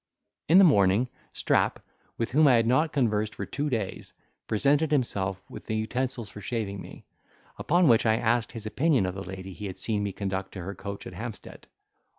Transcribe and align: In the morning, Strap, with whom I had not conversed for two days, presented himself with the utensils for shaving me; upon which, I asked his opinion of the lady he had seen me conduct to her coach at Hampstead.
In 0.49 0.57
the 0.57 0.63
morning, 0.63 1.09
Strap, 1.31 1.79
with 2.17 2.31
whom 2.31 2.47
I 2.47 2.55
had 2.55 2.65
not 2.65 2.91
conversed 2.91 3.35
for 3.35 3.45
two 3.45 3.69
days, 3.69 4.13
presented 4.47 4.89
himself 4.91 5.43
with 5.47 5.67
the 5.67 5.75
utensils 5.75 6.27
for 6.27 6.41
shaving 6.41 6.81
me; 6.81 7.05
upon 7.59 7.87
which, 7.87 8.07
I 8.07 8.15
asked 8.15 8.53
his 8.53 8.65
opinion 8.65 9.05
of 9.05 9.13
the 9.13 9.21
lady 9.21 9.53
he 9.53 9.67
had 9.67 9.77
seen 9.77 10.01
me 10.01 10.11
conduct 10.11 10.53
to 10.53 10.61
her 10.63 10.73
coach 10.73 11.05
at 11.05 11.13
Hampstead. 11.13 11.67